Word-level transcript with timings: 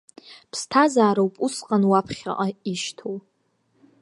Ԥсҭазаароуп 0.51 1.35
усҟан 1.45 1.83
уаԥхьаҟа 1.91 2.47
ишьҭоу. 2.71 3.15